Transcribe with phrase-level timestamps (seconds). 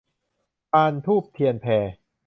[0.71, 1.65] พานธูปเทียนแพ